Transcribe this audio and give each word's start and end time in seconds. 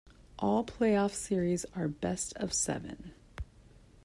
All 0.39 0.65
playoff 0.65 1.11
series 1.13 1.63
are 1.75 1.87
best-of-seven. 1.87 3.11